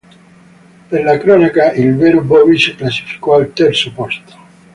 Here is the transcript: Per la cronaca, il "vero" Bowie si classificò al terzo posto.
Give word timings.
Per 0.93 1.01
la 1.03 1.15
cronaca, 1.19 1.71
il 1.73 1.95
"vero" 1.95 2.23
Bowie 2.23 2.57
si 2.57 2.73
classificò 2.73 3.35
al 3.35 3.53
terzo 3.53 3.91
posto. 3.93 4.35